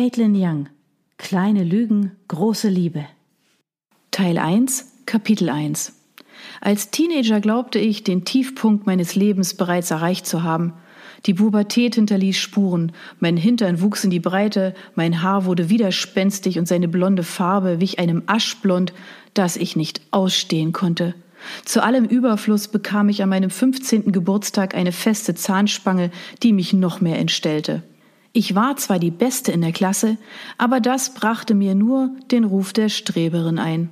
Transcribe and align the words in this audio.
Caitlin 0.00 0.34
Young 0.34 0.68
Kleine 1.18 1.62
Lügen, 1.62 2.12
große 2.28 2.70
Liebe 2.70 3.04
Teil 4.10 4.38
1 4.38 4.92
Kapitel 5.04 5.50
1 5.50 5.92
Als 6.62 6.90
Teenager 6.90 7.38
glaubte 7.40 7.78
ich, 7.78 8.02
den 8.02 8.24
Tiefpunkt 8.24 8.86
meines 8.86 9.14
Lebens 9.14 9.52
bereits 9.52 9.90
erreicht 9.90 10.26
zu 10.26 10.42
haben. 10.42 10.72
Die 11.26 11.34
Pubertät 11.34 11.96
hinterließ 11.96 12.38
Spuren, 12.38 12.92
mein 13.18 13.36
Hintern 13.36 13.82
wuchs 13.82 14.02
in 14.02 14.08
die 14.08 14.20
Breite, 14.20 14.74
mein 14.94 15.22
Haar 15.22 15.44
wurde 15.44 15.68
widerspenstig 15.68 16.58
und 16.58 16.66
seine 16.66 16.88
blonde 16.88 17.22
Farbe 17.22 17.82
wich 17.82 17.98
einem 17.98 18.22
Aschblond, 18.24 18.94
das 19.34 19.58
ich 19.58 19.76
nicht 19.76 20.00
ausstehen 20.12 20.72
konnte. 20.72 21.14
Zu 21.66 21.82
allem 21.82 22.06
Überfluss 22.06 22.68
bekam 22.68 23.10
ich 23.10 23.22
an 23.22 23.28
meinem 23.28 23.50
15. 23.50 24.12
Geburtstag 24.12 24.74
eine 24.74 24.92
feste 24.92 25.34
Zahnspange, 25.34 26.10
die 26.42 26.54
mich 26.54 26.72
noch 26.72 27.02
mehr 27.02 27.18
entstellte. 27.18 27.82
Ich 28.32 28.54
war 28.54 28.76
zwar 28.76 29.00
die 29.00 29.10
Beste 29.10 29.50
in 29.50 29.60
der 29.60 29.72
Klasse, 29.72 30.16
aber 30.56 30.78
das 30.78 31.14
brachte 31.14 31.54
mir 31.54 31.74
nur 31.74 32.10
den 32.30 32.44
Ruf 32.44 32.72
der 32.72 32.88
Streberin 32.88 33.58
ein. 33.58 33.90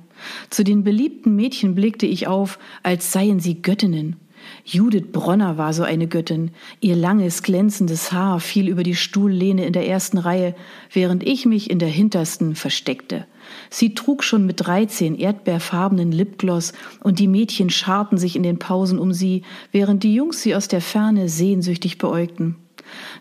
Zu 0.49 0.63
den 0.63 0.85
beliebten 0.85 1.35
Mädchen 1.35 1.75
blickte 1.75 2.05
ich 2.05 2.27
auf, 2.27 2.57
als 2.81 3.11
seien 3.11 3.41
sie 3.41 3.61
Göttinnen. 3.61 4.15
Judith 4.63 5.11
Bronner 5.11 5.57
war 5.57 5.73
so 5.73 5.83
eine 5.83 6.07
Göttin. 6.07 6.51
Ihr 6.79 6.95
langes, 6.95 7.43
glänzendes 7.43 8.13
Haar 8.13 8.39
fiel 8.39 8.69
über 8.69 8.83
die 8.83 8.95
Stuhllehne 8.95 9.65
in 9.65 9.73
der 9.73 9.87
ersten 9.87 10.17
Reihe, 10.17 10.55
während 10.93 11.23
ich 11.23 11.45
mich 11.45 11.69
in 11.69 11.77
der 11.77 11.89
hintersten 11.89 12.55
versteckte. 12.55 13.25
Sie 13.69 13.93
trug 13.93 14.23
schon 14.23 14.45
mit 14.45 14.65
dreizehn 14.65 15.19
erdbeerfarbenen 15.19 16.13
Lipgloss 16.13 16.71
und 17.03 17.19
die 17.19 17.27
Mädchen 17.27 17.69
scharten 17.69 18.17
sich 18.17 18.37
in 18.37 18.43
den 18.43 18.59
Pausen 18.59 18.99
um 18.99 19.11
sie, 19.11 19.43
während 19.73 20.03
die 20.03 20.15
Jungs 20.15 20.41
sie 20.41 20.55
aus 20.55 20.69
der 20.69 20.81
Ferne 20.81 21.27
sehnsüchtig 21.27 21.97
beäugten. 21.97 22.55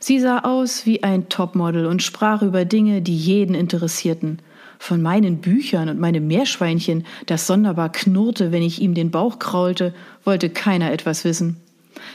Sie 0.01 0.21
sah 0.21 0.41
aus 0.41 0.87
wie 0.87 1.03
ein 1.03 1.29
Topmodel 1.29 1.87
und 1.87 2.03
sprach 2.03 2.43
über 2.43 2.65
Dinge, 2.65 3.03
die 3.03 3.17
jeden 3.17 3.55
interessierten. 3.55 4.41
Von 4.79 5.03
meinen 5.03 5.39
Büchern 5.39 5.89
und 5.89 5.99
meinem 5.99 6.27
Meerschweinchen, 6.27 7.05
das 7.27 7.47
sonderbar 7.47 7.91
knurrte, 7.91 8.53
wenn 8.53 8.63
ich 8.63 8.81
ihm 8.81 8.95
den 8.95 9.11
Bauch 9.11 9.39
kraulte, 9.39 9.93
wollte 10.25 10.51
keiner 10.51 10.93
etwas 10.93 11.25
wissen. 11.25 11.57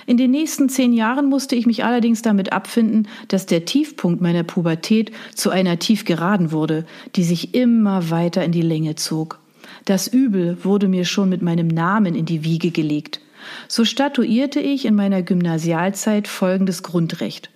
In 0.05 0.17
den 0.17 0.31
nächsten 0.31 0.69
zehn 0.69 0.93
Jahren 0.93 1.27
musste 1.27 1.55
ich 1.55 1.65
mich 1.65 1.83
allerdings 1.83 2.21
damit 2.21 2.53
abfinden, 2.53 3.07
dass 3.27 3.45
der 3.45 3.65
Tiefpunkt 3.65 4.21
meiner 4.21 4.43
Pubertät 4.43 5.11
zu 5.35 5.49
einer 5.49 5.79
Tiefgeraden 5.79 6.51
wurde, 6.51 6.85
die 7.15 7.23
sich 7.23 7.53
immer 7.53 8.09
weiter 8.09 8.43
in 8.43 8.51
die 8.51 8.61
Länge 8.61 8.95
zog. 8.95 9.39
Das 9.85 10.07
Übel 10.07 10.57
wurde 10.63 10.87
mir 10.87 11.05
schon 11.05 11.29
mit 11.29 11.41
meinem 11.41 11.67
Namen 11.67 12.15
in 12.15 12.25
die 12.25 12.43
Wiege 12.43 12.71
gelegt. 12.71 13.19
So 13.67 13.85
statuierte 13.85 14.59
ich 14.59 14.85
in 14.85 14.95
meiner 14.95 15.21
Gymnasialzeit 15.21 16.27
folgendes 16.27 16.83
Grundrecht. 16.83 17.49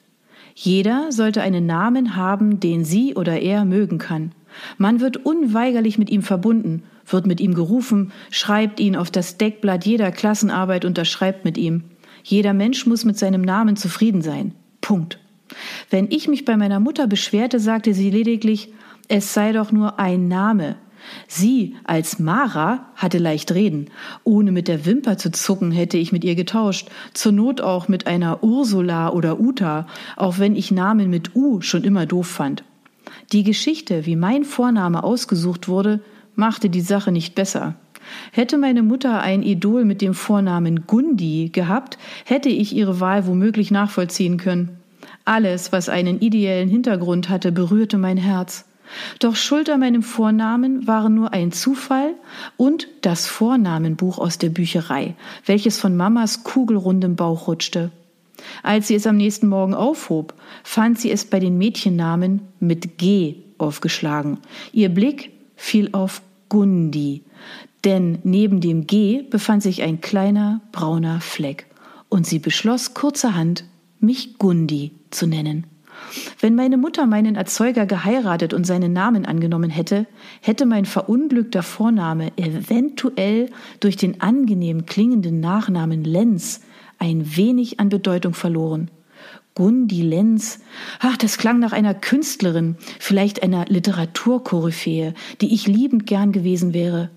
Jeder 0.55 1.11
sollte 1.11 1.41
einen 1.41 1.65
Namen 1.65 2.15
haben, 2.15 2.59
den 2.59 2.83
sie 2.83 3.13
oder 3.13 3.39
er 3.39 3.63
mögen 3.63 3.99
kann. 3.99 4.31
Man 4.77 4.99
wird 4.99 5.17
unweigerlich 5.17 5.99
mit 5.99 6.09
ihm 6.09 6.23
verbunden, 6.23 6.83
wird 7.05 7.27
mit 7.27 7.39
ihm 7.39 7.53
gerufen, 7.53 8.11
schreibt 8.31 8.79
ihn 8.79 8.95
auf 8.95 9.11
das 9.11 9.37
Deckblatt 9.37 9.85
jeder 9.85 10.11
Klassenarbeit, 10.11 10.83
unterschreibt 10.83 11.45
mit 11.45 11.57
ihm. 11.57 11.83
Jeder 12.23 12.53
Mensch 12.53 12.85
muss 12.87 13.05
mit 13.05 13.17
seinem 13.17 13.41
Namen 13.41 13.75
zufrieden 13.75 14.21
sein. 14.21 14.53
Punkt. 14.81 15.19
Wenn 15.89 16.09
ich 16.11 16.27
mich 16.27 16.43
bei 16.43 16.57
meiner 16.57 16.79
Mutter 16.79 17.07
beschwerte, 17.07 17.59
sagte 17.59 17.93
sie 17.93 18.09
lediglich, 18.09 18.73
es 19.07 19.33
sei 19.33 19.53
doch 19.53 19.71
nur 19.71 19.99
ein 19.99 20.27
Name. 20.27 20.75
Sie 21.27 21.75
als 21.83 22.19
Mara 22.19 22.87
hatte 22.95 23.17
leicht 23.17 23.51
reden. 23.51 23.89
Ohne 24.23 24.51
mit 24.51 24.67
der 24.67 24.85
Wimper 24.85 25.17
zu 25.17 25.31
zucken, 25.31 25.71
hätte 25.71 25.97
ich 25.97 26.11
mit 26.11 26.23
ihr 26.23 26.35
getauscht. 26.35 26.89
Zur 27.13 27.31
Not 27.31 27.61
auch 27.61 27.87
mit 27.87 28.07
einer 28.07 28.43
Ursula 28.43 29.09
oder 29.09 29.39
Uta, 29.39 29.87
auch 30.15 30.39
wenn 30.39 30.55
ich 30.55 30.71
Namen 30.71 31.09
mit 31.09 31.35
U 31.35 31.61
schon 31.61 31.83
immer 31.83 32.05
doof 32.05 32.27
fand. 32.27 32.63
Die 33.31 33.43
Geschichte, 33.43 34.05
wie 34.05 34.15
mein 34.15 34.43
Vorname 34.43 35.03
ausgesucht 35.03 35.67
wurde, 35.67 36.01
machte 36.35 36.69
die 36.69 36.81
Sache 36.81 37.11
nicht 37.11 37.35
besser. 37.35 37.75
Hätte 38.31 38.57
meine 38.57 38.83
Mutter 38.83 39.21
ein 39.21 39.43
Idol 39.43 39.83
mit 39.83 40.01
dem 40.01 40.13
Vornamen 40.13 40.87
Gundi 40.87 41.49
gehabt, 41.51 41.97
hätte 42.25 42.49
ich 42.49 42.73
ihre 42.73 42.99
Wahl 42.99 43.27
womöglich 43.27 43.71
nachvollziehen 43.71 44.37
können. 44.37 44.77
Alles, 45.25 45.73
was 45.73 45.89
einen 45.89 46.21
ideellen 46.21 46.69
Hintergrund 46.69 47.27
hatte, 47.27 47.51
berührte 47.51 47.97
mein 47.97 48.17
Herz. 48.17 48.65
Doch 49.19 49.35
schuld 49.35 49.69
an 49.69 49.79
meinem 49.79 50.03
Vornamen 50.03 50.87
waren 50.87 51.15
nur 51.15 51.33
ein 51.33 51.51
Zufall 51.51 52.13
und 52.55 52.87
das 53.01 53.27
Vornamenbuch 53.27 54.17
aus 54.17 54.37
der 54.37 54.49
Bücherei, 54.49 55.15
welches 55.45 55.79
von 55.79 55.95
Mamas 55.95 56.43
kugelrundem 56.43 57.15
Bauch 57.15 57.47
rutschte. 57.47 57.91
Als 58.63 58.87
sie 58.87 58.95
es 58.95 59.07
am 59.07 59.17
nächsten 59.17 59.47
Morgen 59.47 59.73
aufhob, 59.73 60.33
fand 60.63 60.99
sie 60.99 61.11
es 61.11 61.25
bei 61.25 61.39
den 61.39 61.57
Mädchennamen 61.57 62.41
mit 62.59 62.97
G 62.97 63.35
aufgeschlagen. 63.57 64.39
Ihr 64.71 64.89
Blick 64.89 65.31
fiel 65.55 65.89
auf 65.91 66.21
Gundi, 66.49 67.23
denn 67.83 68.19
neben 68.23 68.61
dem 68.61 68.87
G 68.87 69.23
befand 69.23 69.63
sich 69.63 69.81
ein 69.81 70.01
kleiner 70.01 70.61
brauner 70.71 71.19
Fleck, 71.21 71.65
und 72.09 72.25
sie 72.25 72.39
beschloss 72.39 72.93
kurzerhand, 72.93 73.65
mich 73.99 74.37
Gundi 74.37 74.91
zu 75.09 75.27
nennen. 75.27 75.65
Wenn 76.39 76.55
meine 76.55 76.77
Mutter 76.77 77.05
meinen 77.05 77.35
Erzeuger 77.35 77.85
geheiratet 77.85 78.53
und 78.53 78.65
seinen 78.65 78.93
Namen 78.93 79.25
angenommen 79.25 79.69
hätte, 79.69 80.05
hätte 80.41 80.65
mein 80.65 80.85
verunglückter 80.85 81.63
Vorname 81.63 82.31
eventuell 82.37 83.49
durch 83.79 83.97
den 83.97 84.21
angenehm 84.21 84.85
klingenden 84.85 85.39
Nachnamen 85.39 86.03
Lenz 86.03 86.61
ein 86.99 87.35
wenig 87.35 87.79
an 87.79 87.89
Bedeutung 87.89 88.33
verloren. 88.33 88.89
Gundi 89.55 90.03
Lenz, 90.03 90.59
ach, 90.99 91.17
das 91.17 91.39
klang 91.39 91.59
nach 91.59 91.71
einer 91.71 91.95
Künstlerin, 91.95 92.75
vielleicht 92.99 93.41
einer 93.41 93.65
Literaturkoryphäe, 93.65 95.15
die 95.41 95.53
ich 95.53 95.65
liebend 95.65 96.05
gern 96.05 96.31
gewesen 96.31 96.75
wäre. 96.75 97.09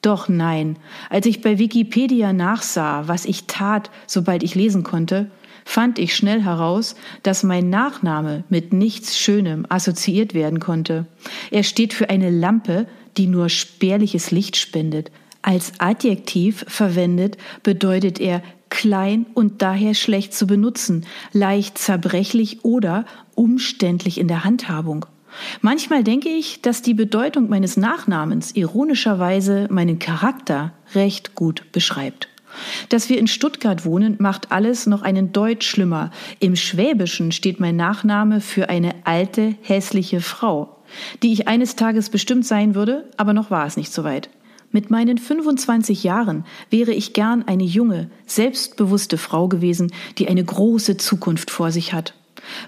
Doch 0.00 0.28
nein, 0.28 0.78
als 1.10 1.26
ich 1.26 1.42
bei 1.42 1.58
Wikipedia 1.58 2.32
nachsah, 2.32 3.08
was 3.08 3.26
ich 3.26 3.44
tat, 3.46 3.90
sobald 4.06 4.42
ich 4.42 4.54
lesen 4.54 4.84
konnte, 4.84 5.30
fand 5.64 5.98
ich 5.98 6.14
schnell 6.16 6.42
heraus, 6.42 6.94
dass 7.22 7.42
mein 7.42 7.70
Nachname 7.70 8.44
mit 8.48 8.72
nichts 8.72 9.18
Schönem 9.18 9.66
assoziiert 9.68 10.34
werden 10.34 10.60
konnte. 10.60 11.06
Er 11.50 11.62
steht 11.62 11.94
für 11.94 12.10
eine 12.10 12.30
Lampe, 12.30 12.86
die 13.16 13.26
nur 13.26 13.48
spärliches 13.48 14.30
Licht 14.30 14.56
spendet. 14.56 15.10
Als 15.42 15.72
Adjektiv 15.78 16.64
verwendet 16.68 17.36
bedeutet 17.62 18.20
er 18.20 18.42
klein 18.70 19.26
und 19.34 19.60
daher 19.60 19.94
schlecht 19.94 20.32
zu 20.34 20.46
benutzen, 20.46 21.04
leicht 21.32 21.76
zerbrechlich 21.76 22.64
oder 22.64 23.04
umständlich 23.34 24.18
in 24.18 24.28
der 24.28 24.44
Handhabung. 24.44 25.04
Manchmal 25.60 26.04
denke 26.04 26.28
ich, 26.28 26.62
dass 26.62 26.82
die 26.82 26.94
Bedeutung 26.94 27.48
meines 27.48 27.76
Nachnamens 27.76 28.52
ironischerweise 28.52 29.66
meinen 29.70 29.98
Charakter 29.98 30.72
recht 30.94 31.34
gut 31.34 31.72
beschreibt. 31.72 32.28
Dass 32.88 33.08
wir 33.08 33.18
in 33.18 33.26
Stuttgart 33.26 33.84
wohnen, 33.84 34.16
macht 34.18 34.52
alles 34.52 34.86
noch 34.86 35.02
einen 35.02 35.32
Deut 35.32 35.64
schlimmer. 35.64 36.10
Im 36.38 36.56
Schwäbischen 36.56 37.32
steht 37.32 37.60
mein 37.60 37.76
Nachname 37.76 38.40
für 38.40 38.68
eine 38.68 38.94
alte, 39.04 39.54
hässliche 39.62 40.20
Frau, 40.20 40.76
die 41.22 41.32
ich 41.32 41.48
eines 41.48 41.76
Tages 41.76 42.10
bestimmt 42.10 42.46
sein 42.46 42.74
würde, 42.74 43.08
aber 43.16 43.32
noch 43.32 43.50
war 43.50 43.66
es 43.66 43.76
nicht 43.76 43.92
so 43.92 44.04
weit. 44.04 44.28
Mit 44.70 44.90
meinen 44.90 45.18
25 45.18 46.02
Jahren 46.02 46.44
wäre 46.70 46.92
ich 46.92 47.12
gern 47.12 47.46
eine 47.46 47.64
junge, 47.64 48.10
selbstbewusste 48.26 49.18
Frau 49.18 49.46
gewesen, 49.46 49.92
die 50.16 50.28
eine 50.28 50.42
große 50.42 50.96
Zukunft 50.96 51.50
vor 51.50 51.70
sich 51.70 51.92
hat. 51.92 52.14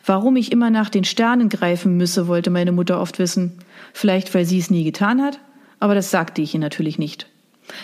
Warum 0.05 0.37
ich 0.37 0.53
immer 0.53 0.69
nach 0.69 0.91
den 0.91 1.05
Sternen 1.05 1.49
greifen 1.49 1.97
müsse, 1.97 2.29
wollte 2.29 2.51
meine 2.51 2.73
Mutter 2.73 3.01
oft 3.01 3.19
wissen. 3.19 3.59
Vielleicht, 3.95 4.35
weil 4.35 4.45
sie 4.45 4.59
es 4.59 4.71
nie 4.71 4.85
getan 4.85 5.23
hat, 5.23 5.41
aber 5.81 5.95
das 5.95 6.11
sagte 6.11 6.43
ich 6.43 6.55
ihr 6.55 6.61
natürlich 6.61 6.99
nicht. 6.99 7.27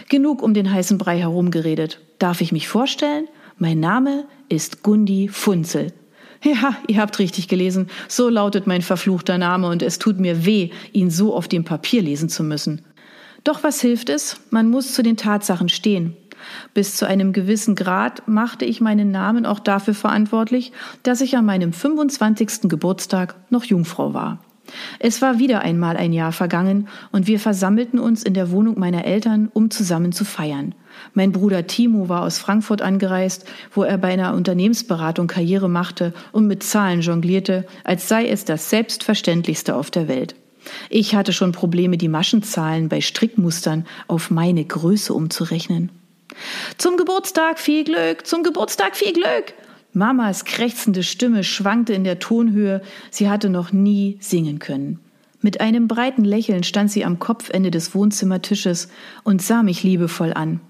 Genug 0.08 0.42
um 0.42 0.54
den 0.54 0.72
heißen 0.72 0.98
Brei 0.98 1.18
herumgeredet. 1.18 2.00
Darf 2.18 2.40
ich 2.40 2.52
mich 2.52 2.68
vorstellen? 2.68 3.26
Mein 3.58 3.80
Name 3.80 4.24
ist 4.48 4.82
Gundi 4.82 5.28
Funzel. 5.28 5.92
Ja, 6.42 6.76
ihr 6.86 7.00
habt 7.00 7.18
richtig 7.18 7.48
gelesen. 7.48 7.88
So 8.08 8.28
lautet 8.28 8.66
mein 8.66 8.82
verfluchter 8.82 9.36
Name 9.36 9.68
und 9.68 9.82
es 9.82 9.98
tut 9.98 10.18
mir 10.18 10.46
weh, 10.46 10.70
ihn 10.92 11.10
so 11.10 11.34
auf 11.34 11.48
dem 11.48 11.64
Papier 11.64 12.02
lesen 12.02 12.28
zu 12.30 12.42
müssen. 12.42 12.82
Doch 13.44 13.62
was 13.62 13.80
hilft 13.80 14.08
es? 14.08 14.40
Man 14.50 14.70
muss 14.70 14.94
zu 14.94 15.02
den 15.02 15.16
Tatsachen 15.16 15.68
stehen. 15.68 16.16
Bis 16.72 16.96
zu 16.96 17.06
einem 17.06 17.32
gewissen 17.32 17.74
Grad 17.74 18.26
machte 18.26 18.64
ich 18.64 18.80
meinen 18.80 19.10
Namen 19.10 19.44
auch 19.44 19.58
dafür 19.58 19.94
verantwortlich, 19.94 20.72
dass 21.02 21.20
ich 21.20 21.36
an 21.36 21.44
meinem 21.44 21.72
25. 21.72 22.62
Geburtstag 22.62 23.34
noch 23.50 23.64
Jungfrau 23.64 24.14
war. 24.14 24.42
Es 24.98 25.22
war 25.22 25.38
wieder 25.38 25.60
einmal 25.60 25.96
ein 25.96 26.12
Jahr 26.12 26.32
vergangen 26.32 26.88
und 27.12 27.26
wir 27.26 27.40
versammelten 27.40 27.98
uns 27.98 28.22
in 28.22 28.34
der 28.34 28.50
Wohnung 28.50 28.78
meiner 28.78 29.04
Eltern, 29.04 29.50
um 29.52 29.70
zusammen 29.70 30.12
zu 30.12 30.24
feiern. 30.24 30.74
Mein 31.14 31.32
Bruder 31.32 31.66
Timo 31.66 32.08
war 32.08 32.22
aus 32.22 32.38
Frankfurt 32.38 32.82
angereist, 32.82 33.46
wo 33.72 33.82
er 33.82 33.98
bei 33.98 34.08
einer 34.08 34.34
Unternehmensberatung 34.34 35.26
Karriere 35.26 35.68
machte 35.68 36.12
und 36.32 36.46
mit 36.46 36.62
Zahlen 36.62 37.00
jonglierte, 37.00 37.66
als 37.84 38.08
sei 38.08 38.28
es 38.28 38.44
das 38.44 38.70
Selbstverständlichste 38.70 39.74
auf 39.74 39.90
der 39.90 40.08
Welt. 40.08 40.34
Ich 40.88 41.14
hatte 41.14 41.32
schon 41.32 41.52
Probleme, 41.52 41.96
die 41.96 42.08
Maschenzahlen 42.08 42.88
bei 42.88 43.00
Strickmustern 43.00 43.86
auf 44.08 44.30
meine 44.30 44.64
Größe 44.64 45.14
umzurechnen. 45.14 45.90
Zum 46.76 46.96
Geburtstag 46.96 47.58
viel 47.58 47.84
Glück, 47.84 48.26
zum 48.26 48.42
Geburtstag 48.42 48.96
viel 48.96 49.12
Glück, 49.12 49.54
Mamas 49.92 50.44
krächzende 50.44 51.02
Stimme 51.02 51.42
schwankte 51.42 51.92
in 51.92 52.04
der 52.04 52.18
Tonhöhe, 52.18 52.82
sie 53.10 53.28
hatte 53.28 53.50
noch 53.50 53.72
nie 53.72 54.18
singen 54.20 54.58
können. 54.58 55.00
Mit 55.42 55.60
einem 55.60 55.88
breiten 55.88 56.24
Lächeln 56.24 56.62
stand 56.62 56.90
sie 56.92 57.04
am 57.04 57.18
Kopfende 57.18 57.70
des 57.70 57.94
Wohnzimmertisches 57.94 58.88
und 59.24 59.42
sah 59.42 59.62
mich 59.62 59.82
liebevoll 59.82 60.32
an. 60.32 60.60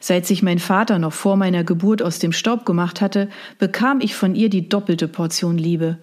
Seit 0.00 0.24
sich 0.24 0.42
mein 0.42 0.60
Vater 0.60 0.98
noch 0.98 1.12
vor 1.12 1.36
meiner 1.36 1.64
Geburt 1.64 2.00
aus 2.00 2.20
dem 2.20 2.32
Staub 2.32 2.64
gemacht 2.64 3.00
hatte, 3.00 3.28
bekam 3.58 4.00
ich 4.00 4.14
von 4.14 4.34
ihr 4.34 4.48
die 4.48 4.68
doppelte 4.68 5.08
Portion 5.08 5.58
Liebe. 5.58 5.98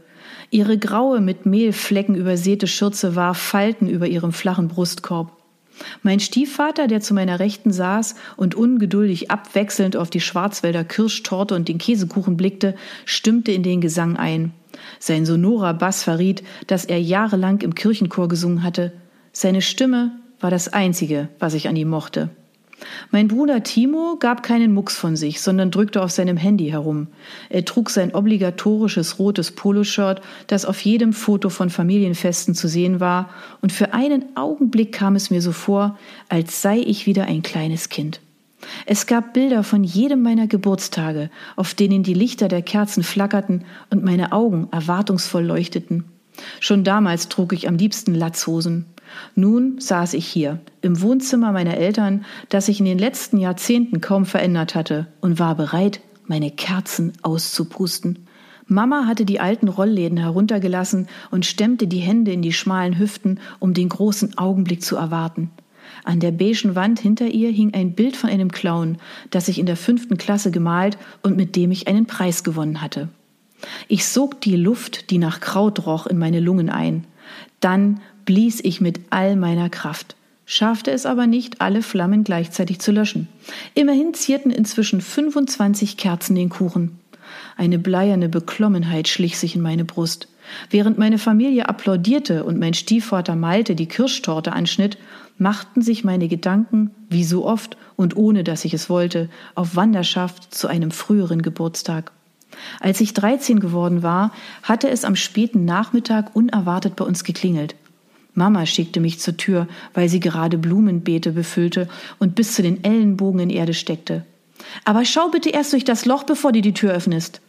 Ihre 0.50 0.78
graue, 0.78 1.22
mit 1.22 1.46
Mehlflecken 1.46 2.16
übersäte 2.16 2.68
Schürze 2.68 3.16
warf 3.16 3.38
Falten 3.38 3.88
über 3.88 4.08
ihrem 4.08 4.34
flachen 4.34 4.68
Brustkorb. 4.68 5.41
Mein 6.04 6.20
Stiefvater, 6.20 6.88
der 6.88 7.02
zu 7.02 7.14
meiner 7.14 7.40
Rechten 7.40 7.72
saß 7.72 8.16
und 8.38 8.56
ungeduldig 8.56 9.32
abwechselnd 9.32 9.96
auf 9.96 10.10
die 10.10 10.22
Schwarzwälder 10.22 10.84
Kirschtorte 10.84 11.56
und 11.56 11.68
den 11.68 11.78
Käsekuchen 11.78 12.38
blickte, 12.38 12.76
stimmte 13.06 13.52
in 13.52 13.64
den 13.64 13.82
Gesang 13.82 14.18
ein. 14.18 14.54
Sein 15.00 15.26
sonorer 15.26 15.74
Bass 15.74 16.04
verriet, 16.04 16.44
dass 16.68 16.86
er 16.86 17.02
jahrelang 17.02 17.62
im 17.62 17.76
Kirchenchor 17.76 18.28
gesungen 18.28 18.64
hatte. 18.64 18.94
Seine 19.34 19.62
Stimme 19.62 20.12
war 20.40 20.52
das 20.52 20.72
Einzige, 20.72 21.30
was 21.40 21.54
ich 21.54 21.68
an 21.68 21.76
ihm 21.76 21.90
mochte. 21.90 22.30
Mein 23.12 23.28
Bruder 23.28 23.64
Timo 23.64 24.18
gab 24.20 24.44
keinen 24.44 24.74
Mucks 24.74 24.98
von 24.98 25.16
sich, 25.16 25.42
sondern 25.42 25.72
drückte 25.72 26.02
auf 26.02 26.12
seinem 26.12 26.38
Handy 26.38 26.70
herum. 26.70 27.08
Er 27.50 27.66
trug 27.66 27.90
sein 27.90 28.14
obligatorisches 28.14 29.20
rotes 29.20 29.52
Poloshirt, 29.52 30.22
das 30.48 30.66
auf 30.66 30.80
jedem 30.82 31.14
Foto 31.14 31.50
von 31.50 31.70
Familienfesten 31.70 32.56
zu 32.56 32.68
sehen 32.68 33.00
war, 33.00 33.30
und 33.62 33.72
für 33.72 33.94
einen 33.94 34.36
Augenblick 34.36 34.92
kam 34.92 35.16
es 35.16 35.30
mir 35.30 35.42
so 35.42 35.52
vor, 35.52 35.98
als 36.30 36.62
sei 36.62 36.80
ich 36.80 37.06
wieder 37.06 37.26
ein 37.26 37.44
kleines 37.44 37.90
Kind. 37.90 38.22
Es 38.86 39.08
gab 39.08 39.34
Bilder 39.34 39.64
von 39.64 39.84
jedem 39.84 40.22
meiner 40.22 40.48
Geburtstage, 40.48 41.30
auf 41.56 41.74
denen 41.74 42.04
die 42.04 42.14
Lichter 42.14 42.48
der 42.48 42.62
Kerzen 42.62 43.04
flackerten 43.04 43.66
und 43.90 44.04
meine 44.04 44.32
Augen 44.32 44.68
erwartungsvoll 44.72 45.44
leuchteten. 45.44 46.06
Schon 46.60 46.84
damals 46.84 47.30
trug 47.30 47.54
ich 47.54 47.68
am 47.68 47.76
liebsten 47.76 48.14
Latzhosen. 48.16 48.86
Nun 49.36 49.80
saß 49.80 50.14
ich 50.14 50.26
hier, 50.26 50.60
im 50.82 51.02
Wohnzimmer 51.02 51.52
meiner 51.52 51.78
Eltern, 51.78 52.26
das 52.50 52.68
sich 52.68 52.80
in 52.80 52.86
den 52.86 53.00
letzten 53.00 53.38
Jahrzehnten 53.38 54.02
kaum 54.02 54.26
verändert 54.26 54.76
hatte, 54.76 55.08
und 55.22 55.40
war 55.40 55.56
bereit, 55.56 56.02
meine 56.26 56.52
Kerzen 56.52 57.14
auszupusten. 57.22 58.28
Mama 58.68 59.06
hatte 59.06 59.26
die 59.26 59.40
alten 59.40 59.68
Rollläden 59.68 60.18
heruntergelassen 60.18 61.08
und 61.30 61.46
stemmte 61.46 61.88
die 61.88 62.00
Hände 62.00 62.32
in 62.32 62.42
die 62.42 62.54
schmalen 62.54 62.98
Hüften, 62.98 63.40
um 63.60 63.74
den 63.74 63.90
großen 63.90 64.38
Augenblick 64.38 64.82
zu 64.82 64.96
erwarten. 64.96 65.52
An 66.04 66.20
der 66.20 66.32
beigen 66.32 66.76
Wand 66.76 67.00
hinter 67.00 67.28
ihr 67.28 67.50
hing 67.52 67.74
ein 67.74 67.94
Bild 67.94 68.16
von 68.16 68.30
einem 68.30 68.52
Clown, 68.52 68.98
das 69.30 69.50
ich 69.50 69.60
in 69.60 69.66
der 69.66 69.76
fünften 69.76 70.18
Klasse 70.18 70.52
gemalt 70.52 70.98
und 71.22 71.36
mit 71.36 71.56
dem 71.56 71.72
ich 71.72 71.88
einen 71.88 72.06
Preis 72.06 72.44
gewonnen 72.44 72.82
hatte. 72.82 73.10
Ich 73.88 74.08
sog 74.08 74.42
die 74.42 74.56
Luft, 74.56 75.12
die 75.12 75.18
nach 75.18 75.40
Kraut 75.40 75.86
roch, 75.86 76.08
in 76.08 76.18
meine 76.18 76.40
Lungen 76.40 76.70
ein. 76.70 77.06
Dann 77.60 78.00
blies 78.26 78.60
ich 78.64 78.82
mit 78.82 79.00
all 79.10 79.36
meiner 79.36 79.70
Kraft, 79.70 80.16
schaffte 80.46 80.92
es 80.92 81.06
aber 81.06 81.28
nicht, 81.28 81.62
alle 81.62 81.82
Flammen 81.82 82.24
gleichzeitig 82.24 82.80
zu 82.80 82.92
löschen. 82.92 83.28
Immerhin 83.74 84.14
zierten 84.14 84.52
inzwischen 84.52 85.02
25 85.02 85.98
Kerzen 85.98 86.36
den 86.36 86.50
Kuchen. 86.50 87.00
Eine 87.58 87.80
bleierne 87.80 88.30
Beklommenheit 88.30 89.08
schlich 89.08 89.38
sich 89.38 89.56
in 89.56 89.62
meine 89.62 89.86
Brust. 89.86 90.28
Während 90.70 90.98
meine 90.98 91.18
Familie 91.18 91.70
applaudierte 91.70 92.44
und 92.44 92.60
mein 92.60 92.74
Stiefvater 92.74 93.36
Malte 93.36 93.76
die 93.76 93.88
Kirschtorte 93.88 94.54
anschnitt, 94.54 94.98
machten 95.38 95.82
sich 95.82 96.04
meine 96.04 96.28
Gedanken, 96.28 96.92
wie 97.10 97.24
so 97.24 97.46
oft 97.46 97.78
und 97.96 98.16
ohne 98.16 98.44
dass 98.44 98.66
ich 98.66 98.74
es 98.74 98.90
wollte, 98.90 99.30
auf 99.56 99.76
Wanderschaft 99.76 100.54
zu 100.54 100.68
einem 100.68 100.92
früheren 100.92 101.42
Geburtstag. 101.42 102.12
Als 102.80 103.02
ich 103.02 103.14
13 103.14 103.60
geworden 103.60 104.04
war, 104.04 104.32
hatte 104.64 104.90
es 104.90 105.06
am 105.06 105.16
späten 105.16 105.66
Nachmittag 105.66 106.36
unerwartet 106.36 106.96
bei 106.96 107.06
uns 107.06 107.24
geklingelt. 107.24 107.76
Mama 108.34 108.66
schickte 108.66 109.00
mich 109.00 109.20
zur 109.20 109.38
Tür, 109.38 109.68
weil 109.94 110.08
sie 110.08 110.20
gerade 110.20 110.58
Blumenbeete 110.58 111.34
befüllte 111.34 111.90
und 112.20 112.36
bis 112.36 112.54
zu 112.56 112.62
den 112.62 112.84
Ellenbogen 112.84 113.42
in 113.42 113.50
Erde 113.50 113.74
steckte. 113.74 114.26
Aber 114.86 115.06
schau 115.06 115.30
bitte 115.30 115.50
erst 115.50 115.74
durch 115.74 115.84
das 115.84 116.06
Loch, 116.06 116.24
bevor 116.24 116.52
du 116.52 116.62
die 116.62 116.74
Tür 116.74 116.94
öffnest. 116.94 117.42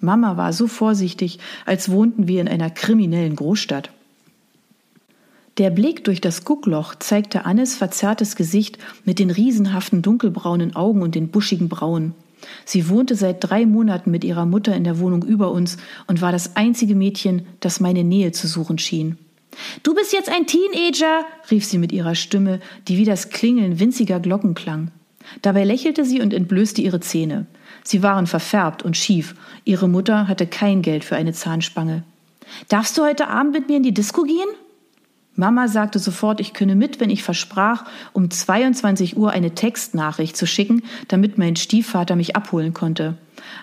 Mama 0.00 0.36
war 0.36 0.52
so 0.52 0.66
vorsichtig, 0.66 1.38
als 1.66 1.88
wohnten 1.88 2.26
wir 2.28 2.40
in 2.40 2.48
einer 2.48 2.70
kriminellen 2.70 3.36
Großstadt. 3.36 3.90
Der 5.58 5.70
Blick 5.70 6.02
durch 6.02 6.20
das 6.20 6.44
Guckloch 6.44 6.96
zeigte 6.96 7.44
Annes 7.44 7.76
verzerrtes 7.76 8.34
Gesicht 8.34 8.78
mit 9.04 9.20
den 9.20 9.30
riesenhaften 9.30 10.02
dunkelbraunen 10.02 10.74
Augen 10.74 11.00
und 11.00 11.14
den 11.14 11.28
buschigen 11.28 11.68
Brauen. 11.68 12.12
Sie 12.64 12.88
wohnte 12.88 13.14
seit 13.14 13.36
drei 13.40 13.64
Monaten 13.64 14.10
mit 14.10 14.24
ihrer 14.24 14.46
Mutter 14.46 14.74
in 14.74 14.84
der 14.84 14.98
Wohnung 14.98 15.22
über 15.22 15.52
uns 15.52 15.76
und 16.08 16.20
war 16.20 16.32
das 16.32 16.56
einzige 16.56 16.96
Mädchen, 16.96 17.46
das 17.60 17.78
meine 17.78 18.02
Nähe 18.02 18.32
zu 18.32 18.48
suchen 18.48 18.78
schien. 18.78 19.16
Du 19.82 19.94
bist 19.94 20.12
jetzt 20.12 20.28
ein 20.28 20.46
Teenager, 20.46 21.24
rief 21.50 21.64
sie 21.64 21.78
mit 21.78 21.92
ihrer 21.92 22.14
Stimme, 22.14 22.60
die 22.88 22.98
wie 22.98 23.04
das 23.04 23.30
Klingeln 23.30 23.78
winziger 23.78 24.20
Glocken 24.20 24.54
klang. 24.54 24.90
Dabei 25.42 25.64
lächelte 25.64 26.04
sie 26.04 26.20
und 26.20 26.34
entblößte 26.34 26.82
ihre 26.82 27.00
Zähne. 27.00 27.46
Sie 27.82 28.02
waren 28.02 28.26
verfärbt 28.26 28.82
und 28.82 28.96
schief. 28.96 29.34
Ihre 29.64 29.88
Mutter 29.88 30.28
hatte 30.28 30.46
kein 30.46 30.82
Geld 30.82 31.04
für 31.04 31.16
eine 31.16 31.32
Zahnspange. 31.32 32.02
Darfst 32.68 32.96
du 32.98 33.02
heute 33.02 33.28
Abend 33.28 33.52
mit 33.52 33.68
mir 33.68 33.76
in 33.76 33.82
die 33.82 33.94
Disco 33.94 34.22
gehen? 34.22 34.48
Mama 35.36 35.66
sagte 35.66 35.98
sofort, 35.98 36.38
ich 36.40 36.52
könne 36.52 36.76
mit, 36.76 37.00
wenn 37.00 37.10
ich 37.10 37.24
versprach, 37.24 37.84
um 38.12 38.30
22 38.30 39.16
Uhr 39.16 39.30
eine 39.30 39.54
Textnachricht 39.54 40.36
zu 40.36 40.46
schicken, 40.46 40.82
damit 41.08 41.38
mein 41.38 41.56
Stiefvater 41.56 42.14
mich 42.14 42.36
abholen 42.36 42.72
konnte. 42.72 43.16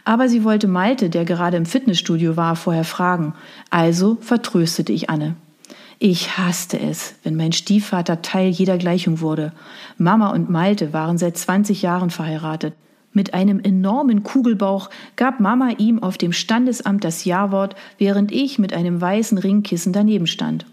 Aber 0.03 0.27
sie 0.27 0.43
wollte 0.43 0.67
Malte, 0.67 1.09
der 1.09 1.23
gerade 1.23 1.57
im 1.57 1.65
Fitnessstudio 1.65 2.35
war, 2.35 2.57
vorher 2.57 2.83
fragen. 2.83 3.35
Also 3.69 4.17
vertröstete 4.19 4.91
ich 4.91 5.09
Anne. 5.09 5.35
Ich 6.03 6.35
hasste 6.35 6.79
es, 6.79 7.13
wenn 7.21 7.35
mein 7.35 7.51
Stiefvater 7.51 8.23
Teil 8.23 8.49
jeder 8.49 8.79
Gleichung 8.79 9.19
wurde. 9.19 9.53
Mama 9.99 10.31
und 10.31 10.49
Malte 10.49 10.93
waren 10.93 11.19
seit 11.19 11.37
20 11.37 11.83
Jahren 11.83 12.09
verheiratet. 12.09 12.73
Mit 13.13 13.35
einem 13.35 13.59
enormen 13.59 14.23
Kugelbauch 14.23 14.89
gab 15.15 15.39
Mama 15.39 15.75
ihm 15.77 16.01
auf 16.01 16.17
dem 16.17 16.33
Standesamt 16.33 17.03
das 17.03 17.23
Ja-Wort, 17.23 17.75
während 17.99 18.31
ich 18.31 18.57
mit 18.57 18.73
einem 18.73 18.99
weißen 18.99 19.37
Ringkissen 19.37 19.93
daneben 19.93 20.25
stand. 20.25 20.65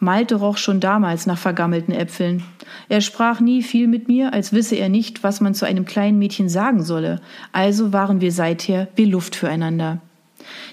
Malte 0.00 0.36
roch 0.36 0.56
schon 0.56 0.80
damals 0.80 1.26
nach 1.26 1.36
vergammelten 1.36 1.92
Äpfeln. 1.92 2.42
Er 2.88 3.02
sprach 3.02 3.40
nie 3.40 3.62
viel 3.62 3.88
mit 3.88 4.08
mir, 4.08 4.32
als 4.32 4.54
wisse 4.54 4.76
er 4.76 4.88
nicht, 4.88 5.22
was 5.22 5.42
man 5.42 5.52
zu 5.52 5.66
einem 5.66 5.84
kleinen 5.84 6.18
Mädchen 6.18 6.48
sagen 6.48 6.82
solle. 6.82 7.20
Also 7.52 7.92
waren 7.92 8.22
wir 8.22 8.32
seither 8.32 8.88
wie 8.96 9.04
Luft 9.04 9.36
füreinander. 9.36 10.00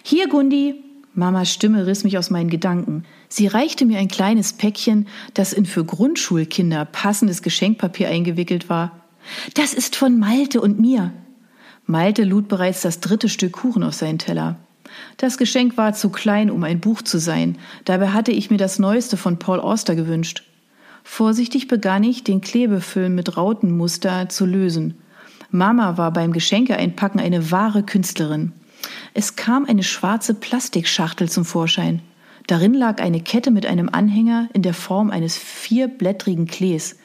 Hier, 0.04 0.30
Gundi, 0.30 0.86
Mamas 1.20 1.54
Stimme 1.54 1.86
riss 1.86 2.06
mich 2.06 2.18
aus 2.18 2.30
meinen 2.30 2.50
Gedanken. 2.50 3.04
Sie 3.28 3.48
reichte 3.48 3.86
mir 3.86 4.00
ein 4.00 4.08
kleines 4.08 4.54
Päckchen, 4.54 5.08
das 5.34 5.52
in 5.52 5.66
für 5.66 5.84
Grundschulkinder 5.84 6.86
passendes 6.86 7.42
Geschenkpapier 7.42 8.08
eingewickelt 8.08 8.70
war. 8.70 9.02
Das 9.54 9.74
ist 9.74 9.98
von 9.98 10.18
Malte 10.18 10.62
und 10.62 10.80
mir. 10.80 11.12
Malte 11.86 12.24
lud 12.24 12.48
bereits 12.48 12.82
das 12.82 13.02
dritte 13.02 13.28
Stück 13.28 13.52
Kuchen 13.52 13.84
auf 13.84 13.94
seinen 13.96 14.18
Teller. 14.18 14.56
Das 15.18 15.38
Geschenk 15.38 15.76
war 15.76 15.94
zu 15.94 16.10
klein, 16.10 16.50
um 16.50 16.64
ein 16.64 16.80
Buch 16.80 17.02
zu 17.02 17.20
sein. 17.20 17.58
Dabei 17.84 18.10
hatte 18.10 18.32
ich 18.32 18.50
mir 18.50 18.58
das 18.58 18.80
Neueste 18.80 19.18
von 19.18 19.38
Paul 19.38 19.60
Auster 19.60 19.96
gewünscht. 19.96 20.44
Vorsichtig 21.04 21.68
begann 21.68 22.04
ich, 22.04 22.24
den 22.24 22.40
Klebefilm 22.40 23.14
mit 23.14 23.36
Rautenmuster 23.36 24.30
zu 24.30 24.46
lösen. 24.46 24.96
Mama 25.52 25.98
war 25.98 26.14
beim 26.14 26.32
Geschenkeeinpacken 26.32 27.20
eine 27.20 27.52
wahre 27.52 27.84
Künstlerin. 27.84 28.54
Es 29.20 29.36
kam 29.36 29.66
eine 29.66 29.84
schwarze 29.84 30.34
Plastikschachtel 30.34 31.28
zum 31.28 31.44
Vorschein. 31.44 32.02
Darin 32.48 32.74
lag 32.74 33.02
eine 33.02 33.20
Kette 33.20 33.52
mit 33.52 33.66
einem 33.66 33.90
Anhänger 33.90 34.48
in 34.54 34.62
der 34.62 34.74
Form 34.74 35.12
eines 35.12 35.38
vierblättrigen 35.38 36.48
Klees. 36.48 36.96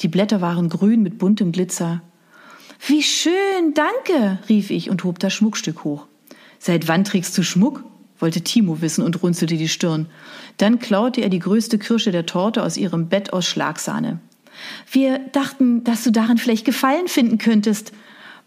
Die 0.00 0.08
Blätter 0.08 0.42
waren 0.42 0.68
grün 0.68 1.02
mit 1.02 1.16
buntem 1.16 1.50
Glitzer. 1.50 2.02
Wie 2.86 3.02
schön, 3.02 3.72
danke, 3.72 4.38
rief 4.50 4.68
ich 4.68 4.90
und 4.90 5.02
hob 5.02 5.18
das 5.18 5.32
Schmuckstück 5.32 5.82
hoch. 5.82 6.06
Seit 6.58 6.88
wann 6.88 7.04
trägst 7.04 7.38
du 7.38 7.42
Schmuck? 7.42 7.82
wollte 8.18 8.42
Timo 8.42 8.82
wissen 8.82 9.02
und 9.02 9.22
runzelte 9.22 9.56
die 9.56 9.70
Stirn. 9.70 10.08
Dann 10.58 10.78
klaute 10.78 11.22
er 11.22 11.30
die 11.30 11.38
größte 11.38 11.78
Kirsche 11.78 12.12
der 12.12 12.26
Torte 12.26 12.64
aus 12.64 12.76
ihrem 12.76 13.08
Bett 13.08 13.32
aus 13.32 13.46
Schlagsahne. 13.46 14.20
Wir 14.90 15.20
dachten, 15.32 15.84
dass 15.84 16.04
du 16.04 16.12
darin 16.12 16.36
vielleicht 16.36 16.66
Gefallen 16.66 17.08
finden 17.08 17.38
könntest, 17.38 17.92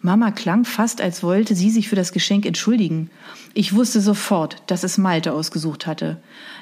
Mama 0.05 0.29
klang 0.29 0.65
fast, 0.65 1.01
als 1.01 1.23
wollte 1.23 1.55
sie 1.55 1.71
sich 1.71 1.89
für 1.89 1.95
das 1.95 2.11
Geschenk 2.11 2.45
entschuldigen. 2.45 3.09
Ich 3.55 3.73
wusste 3.73 4.01
sofort, 4.01 4.61
dass 4.67 4.83
es 4.83 4.99
Malte 4.99 5.33
ausgesucht 5.33 5.87
hatte. 5.87 6.17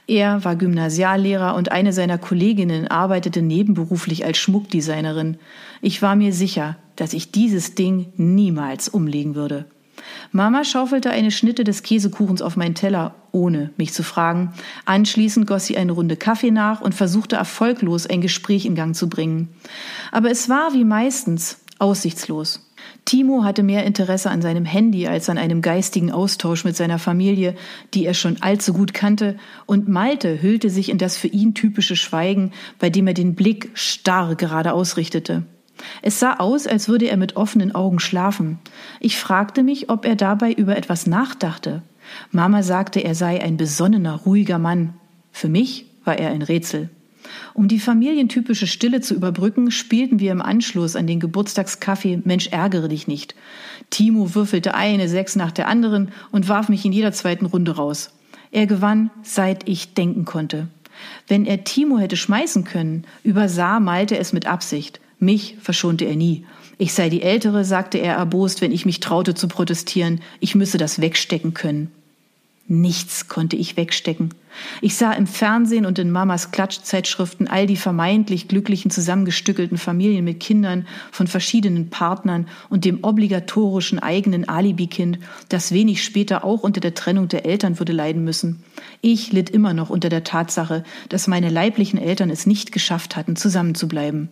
Er 0.07 0.45
war 0.45 0.55
Gymnasiallehrer 0.55 1.53
und 1.53 1.69
eine 1.69 1.91
seiner 1.91 2.17
Kolleginnen 2.17 2.87
arbeitete 2.87 3.41
nebenberuflich 3.41 4.23
als 4.23 4.37
Schmuckdesignerin. 4.37 5.39
Ich 5.81 6.01
war 6.01 6.15
mir 6.15 6.31
sicher, 6.31 6.77
dass 6.95 7.11
ich 7.11 7.33
dieses 7.33 7.75
Ding 7.75 8.13
niemals 8.15 8.87
umlegen 8.87 9.35
würde. 9.35 9.65
Mama 10.31 10.63
schaufelte 10.63 11.09
eine 11.09 11.29
Schnitte 11.29 11.65
des 11.65 11.83
Käsekuchens 11.83 12.41
auf 12.41 12.55
meinen 12.55 12.75
Teller, 12.75 13.13
ohne 13.33 13.71
mich 13.75 13.91
zu 13.91 14.03
fragen. 14.03 14.53
Anschließend 14.85 15.47
goss 15.47 15.65
sie 15.65 15.75
eine 15.75 15.91
Runde 15.91 16.15
Kaffee 16.15 16.51
nach 16.51 16.79
und 16.79 16.95
versuchte 16.95 17.35
erfolglos 17.35 18.07
ein 18.07 18.21
Gespräch 18.21 18.65
in 18.65 18.75
Gang 18.75 18.95
zu 18.95 19.09
bringen. 19.09 19.49
Aber 20.13 20.31
es 20.31 20.47
war 20.47 20.73
wie 20.73 20.85
meistens 20.85 21.57
aussichtslos. 21.77 22.62
Timo 23.13 23.43
hatte 23.43 23.61
mehr 23.61 23.85
Interesse 23.85 24.31
an 24.31 24.41
seinem 24.41 24.65
Handy 24.65 25.05
als 25.05 25.29
an 25.29 25.37
einem 25.37 25.61
geistigen 25.61 26.11
Austausch 26.11 26.65
mit 26.65 26.75
seiner 26.75 26.97
Familie, 26.97 27.53
die 27.93 28.07
er 28.07 28.15
schon 28.15 28.41
allzu 28.41 28.73
gut 28.73 28.95
kannte, 28.95 29.37
und 29.67 29.87
Malte 29.87 30.41
hüllte 30.41 30.71
sich 30.71 30.89
in 30.89 30.97
das 30.97 31.15
für 31.15 31.27
ihn 31.27 31.53
typische 31.53 31.95
Schweigen, 31.95 32.53
bei 32.79 32.89
dem 32.89 33.05
er 33.05 33.13
den 33.13 33.35
Blick 33.35 33.69
starr 33.75 34.33
gerade 34.33 34.73
ausrichtete. 34.73 35.43
Es 36.01 36.19
sah 36.19 36.37
aus, 36.37 36.65
als 36.65 36.89
würde 36.89 37.05
er 37.05 37.17
mit 37.17 37.35
offenen 37.35 37.75
Augen 37.75 37.99
schlafen. 37.99 38.57
Ich 38.99 39.19
fragte 39.19 39.61
mich, 39.61 39.91
ob 39.91 40.07
er 40.07 40.15
dabei 40.15 40.51
über 40.51 40.75
etwas 40.75 41.05
nachdachte. 41.05 41.83
Mama 42.31 42.63
sagte, 42.63 42.99
er 43.01 43.13
sei 43.13 43.43
ein 43.43 43.57
besonnener, 43.57 44.21
ruhiger 44.25 44.57
Mann. 44.57 44.95
Für 45.31 45.49
mich 45.49 45.85
war 46.03 46.17
er 46.17 46.31
ein 46.31 46.41
Rätsel. 46.41 46.89
Um 47.53 47.67
die 47.67 47.79
familientypische 47.79 48.67
Stille 48.67 49.01
zu 49.01 49.13
überbrücken, 49.13 49.71
spielten 49.71 50.19
wir 50.19 50.31
im 50.31 50.41
Anschluss 50.41 50.95
an 50.95 51.07
den 51.07 51.19
Geburtstagskaffee 51.19 52.21
Mensch 52.23 52.47
ärgere 52.47 52.87
dich 52.87 53.07
nicht. 53.07 53.35
Timo 53.89 54.35
würfelte 54.35 54.75
eine 54.75 55.07
Sechs 55.07 55.35
nach 55.35 55.51
der 55.51 55.67
anderen 55.67 56.09
und 56.31 56.49
warf 56.49 56.69
mich 56.69 56.85
in 56.85 56.93
jeder 56.93 57.11
zweiten 57.11 57.45
Runde 57.45 57.75
raus. 57.75 58.11
Er 58.51 58.67
gewann, 58.67 59.09
seit 59.23 59.67
ich 59.67 59.93
denken 59.93 60.25
konnte. 60.25 60.67
Wenn 61.27 61.45
er 61.45 61.63
Timo 61.63 61.97
hätte 61.97 62.17
schmeißen 62.17 62.63
können, 62.63 63.05
übersah 63.23 63.79
Malte 63.79 64.17
es 64.17 64.33
mit 64.33 64.45
Absicht. 64.45 64.99
Mich 65.19 65.57
verschonte 65.59 66.05
er 66.05 66.15
nie. 66.15 66.45
Ich 66.77 66.93
sei 66.93 67.09
die 67.09 67.21
Ältere, 67.21 67.65
sagte 67.65 67.97
er 67.97 68.15
erbost, 68.15 68.61
wenn 68.61 68.71
ich 68.71 68.85
mich 68.85 68.99
traute 68.99 69.33
zu 69.35 69.47
protestieren. 69.47 70.21
Ich 70.39 70.55
müsse 70.55 70.77
das 70.77 71.01
wegstecken 71.01 71.53
können. 71.53 71.91
Nichts 72.67 73.27
konnte 73.27 73.57
ich 73.57 73.75
wegstecken. 73.75 74.29
Ich 74.79 74.95
sah 74.95 75.11
im 75.11 75.27
Fernsehen 75.27 75.85
und 75.85 75.99
in 75.99 76.11
Mamas 76.11 76.51
Klatschzeitschriften 76.51 77.49
all 77.49 77.67
die 77.67 77.75
vermeintlich 77.75 78.47
glücklichen 78.47 78.89
zusammengestückelten 78.89 79.77
Familien 79.77 80.23
mit 80.23 80.39
Kindern 80.39 80.87
von 81.11 81.27
verschiedenen 81.27 81.89
Partnern 81.89 82.47
und 82.69 82.85
dem 82.85 83.03
obligatorischen 83.03 83.99
eigenen 83.99 84.47
Alibi-Kind, 84.47 85.19
das 85.49 85.73
wenig 85.73 86.03
später 86.03 86.45
auch 86.45 86.61
unter 86.61 86.79
der 86.79 86.93
Trennung 86.93 87.27
der 87.27 87.45
Eltern 87.45 87.79
würde 87.79 87.91
leiden 87.91 88.23
müssen. 88.23 88.63
Ich 89.01 89.33
litt 89.33 89.49
immer 89.49 89.73
noch 89.73 89.89
unter 89.89 90.07
der 90.07 90.23
Tatsache, 90.23 90.83
dass 91.09 91.27
meine 91.27 91.49
leiblichen 91.49 91.99
Eltern 91.99 92.29
es 92.29 92.45
nicht 92.45 92.71
geschafft 92.71 93.17
hatten, 93.17 93.35
zusammenzubleiben. 93.35 94.29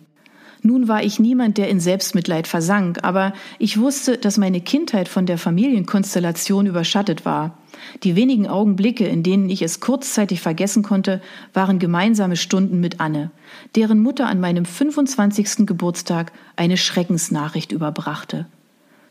Nun 0.62 0.86
war 0.88 1.02
ich 1.02 1.18
niemand, 1.18 1.58
der 1.58 1.68
in 1.68 1.80
Selbstmitleid 1.80 2.46
versank, 2.46 3.00
aber 3.02 3.34
ich 3.58 3.78
wusste, 3.78 4.16
dass 4.16 4.38
meine 4.38 4.60
Kindheit 4.60 5.08
von 5.08 5.26
der 5.26 5.36
Familienkonstellation 5.36 6.66
überschattet 6.66 7.24
war. 7.24 7.58
Die 8.02 8.16
wenigen 8.16 8.46
Augenblicke, 8.46 9.06
in 9.06 9.22
denen 9.22 9.50
ich 9.50 9.62
es 9.62 9.80
kurzzeitig 9.80 10.40
vergessen 10.40 10.82
konnte, 10.82 11.20
waren 11.52 11.78
gemeinsame 11.78 12.36
Stunden 12.36 12.80
mit 12.80 13.00
Anne, 13.00 13.30
deren 13.74 14.00
Mutter 14.00 14.26
an 14.26 14.40
meinem 14.40 14.64
25. 14.64 15.66
Geburtstag 15.66 16.32
eine 16.56 16.76
Schreckensnachricht 16.76 17.72
überbrachte. 17.72 18.46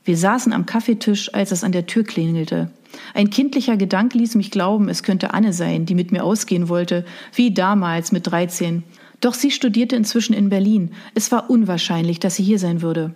Wir 0.04 0.18
saßen 0.18 0.52
am 0.52 0.66
Kaffeetisch, 0.66 1.34
als 1.34 1.52
es 1.52 1.64
an 1.64 1.72
der 1.72 1.86
Tür 1.86 2.04
klingelte. 2.04 2.72
Ein 3.14 3.30
kindlicher 3.30 3.78
Gedanke 3.78 4.18
ließ 4.18 4.36
mich 4.36 4.52
glauben, 4.52 4.90
es 4.90 5.04
könnte 5.04 5.34
Anne 5.34 5.54
sein, 5.54 5.86
die 5.86 5.96
mit 5.96 6.12
mir 6.12 6.24
ausgehen 6.24 6.70
wollte, 6.70 7.06
wie 7.34 7.54
damals 7.54 8.12
mit 8.12 8.28
13. 8.28 8.84
Doch 9.22 9.36
sie 9.36 9.52
studierte 9.52 9.96
inzwischen 9.96 10.34
in 10.34 10.50
Berlin. 10.50 10.92
Es 11.14 11.32
war 11.32 11.50
unwahrscheinlich, 11.50 12.20
dass 12.20 12.36
sie 12.36 12.44
hier 12.44 12.60
sein 12.60 12.82
würde. 12.82 13.14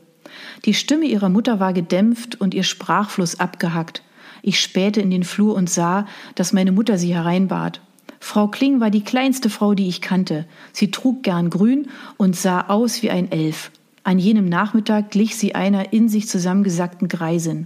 Die 0.66 0.74
Stimme 0.74 1.06
ihrer 1.06 1.30
Mutter 1.30 1.60
war 1.60 1.74
gedämpft 1.74 2.40
und 2.40 2.54
ihr 2.54 2.64
Sprachfluss 2.64 3.40
abgehackt. 3.40 4.04
Ich 4.48 4.60
spähte 4.60 5.02
in 5.02 5.10
den 5.10 5.24
Flur 5.24 5.56
und 5.56 5.72
sah, 5.72 6.06
dass 6.36 6.54
meine 6.54 6.72
Mutter 6.72 7.00
sie 7.00 7.16
hereinbat. 7.16 7.82
Frau 8.20 8.48
Kling 8.48 8.80
war 8.80 8.92
die 8.92 9.04
kleinste 9.04 9.50
Frau, 9.50 9.74
die 9.74 9.88
ich 9.88 10.02
kannte. 10.02 10.46
Sie 10.72 10.92
trug 10.92 11.24
gern 11.24 11.50
grün 11.50 11.88
und 12.18 12.36
sah 12.36 12.62
aus 12.68 13.02
wie 13.02 13.10
ein 13.10 13.32
Elf. 13.32 13.72
An 14.04 14.20
jenem 14.20 14.46
Nachmittag 14.48 15.10
glich 15.10 15.36
sie 15.36 15.56
einer 15.56 15.94
in 15.94 16.10
sich 16.10 16.28
zusammengesackten 16.28 17.08
Greisin. 17.08 17.66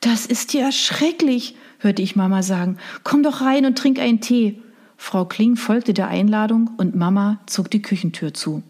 Das 0.00 0.26
ist 0.26 0.52
ja 0.52 0.72
schrecklich, 0.72 1.54
hörte 1.78 2.02
ich 2.02 2.16
Mama 2.16 2.42
sagen. 2.42 2.78
Komm 3.04 3.22
doch 3.22 3.40
rein 3.40 3.64
und 3.64 3.78
trink 3.78 4.00
einen 4.00 4.20
Tee. 4.20 4.60
Frau 4.96 5.26
Kling 5.26 5.54
folgte 5.54 5.94
der 5.94 6.08
Einladung 6.08 6.72
und 6.76 6.96
Mama 6.96 7.38
zog 7.46 7.70
die 7.70 7.82
Küchentür 7.82 8.34
zu. 8.34 8.64